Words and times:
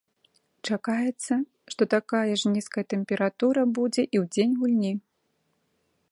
Чакаецца, 0.67 1.33
што 1.73 1.83
такая 1.95 2.31
ж 2.43 2.53
нізкая 2.55 2.83
тэмпература 2.93 3.61
будзе 3.81 4.03
і 4.13 4.17
ў 4.23 4.33
дзень 4.33 4.55
гульні. 4.63 4.93